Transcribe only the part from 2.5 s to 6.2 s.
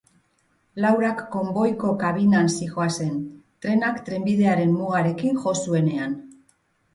zihoazen, trenak trenbidearen mugarekin jo zuenean.